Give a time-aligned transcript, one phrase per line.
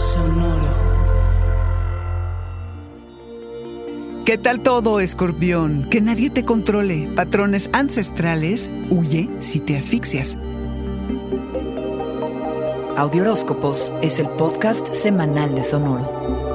[0.00, 0.90] Sonoro.
[4.24, 5.88] ¿Qué tal todo, escorpión?
[5.90, 7.10] Que nadie te controle.
[7.14, 10.38] Patrones ancestrales, huye si te asfixias.
[12.96, 16.49] Audioróscopos es el podcast semanal de Sonoro.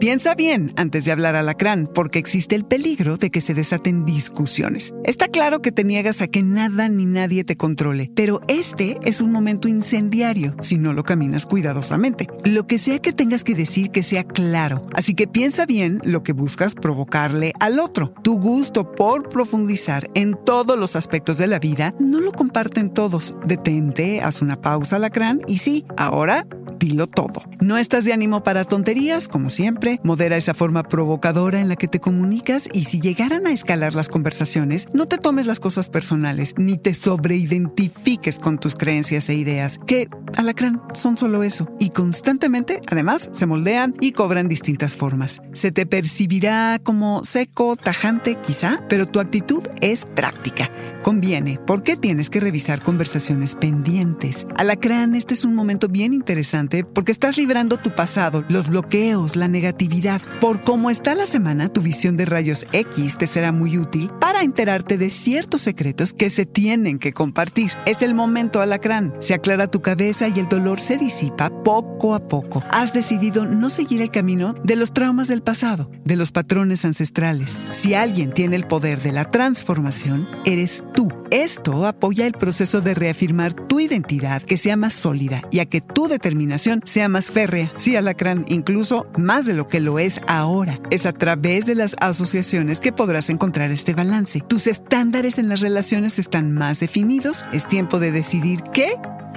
[0.00, 4.94] Piensa bien antes de hablar alacrán, porque existe el peligro de que se desaten discusiones.
[5.04, 9.20] Está claro que te niegas a que nada ni nadie te controle, pero este es
[9.20, 12.28] un momento incendiario si no lo caminas cuidadosamente.
[12.46, 16.22] Lo que sea que tengas que decir que sea claro, así que piensa bien lo
[16.22, 18.14] que buscas provocarle al otro.
[18.22, 23.34] Tu gusto por profundizar en todos los aspectos de la vida no lo comparten todos.
[23.44, 26.46] Detente, haz una pausa alacrán y sí, ahora
[26.80, 27.42] dilo todo.
[27.60, 30.00] No estás de ánimo para tonterías, como siempre.
[30.02, 34.08] Modera esa forma provocadora en la que te comunicas y si llegaran a escalar las
[34.08, 39.78] conversaciones, no te tomes las cosas personales ni te sobreidentifiques con tus creencias e ideas,
[39.86, 41.68] que, alacrán, son solo eso.
[41.78, 45.42] Y constantemente, además, se moldean y cobran distintas formas.
[45.52, 50.70] Se te percibirá como seco, tajante, quizá, pero tu actitud es práctica.
[51.02, 54.46] Conviene, porque tienes que revisar conversaciones pendientes.
[54.56, 59.48] Alacrán, este es un momento bien interesante porque estás librando tu pasado, los bloqueos, la
[59.48, 60.20] negatividad.
[60.40, 64.42] Por cómo está la semana, tu visión de rayos X te será muy útil para
[64.42, 67.72] enterarte de ciertos secretos que se tienen que compartir.
[67.86, 69.14] Es el momento, alacrán.
[69.18, 72.62] Se aclara tu cabeza y el dolor se disipa poco a poco.
[72.70, 77.60] Has decidido no seguir el camino de los traumas del pasado, de los patrones ancestrales.
[77.72, 81.19] Si alguien tiene el poder de la transformación, eres tú.
[81.30, 85.80] Esto apoya el proceso de reafirmar tu identidad, que sea más sólida y a que
[85.80, 90.80] tu determinación sea más férrea, sí, alacrán, incluso más de lo que lo es ahora.
[90.90, 94.40] Es a través de las asociaciones que podrás encontrar este balance.
[94.40, 98.94] Tus estándares en las relaciones están más definidos, es tiempo de decidir qué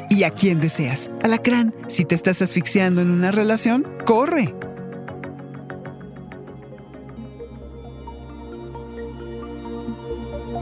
[0.10, 1.12] y a quién deseas.
[1.22, 4.54] Alacrán, si te estás asfixiando en una relación, corre.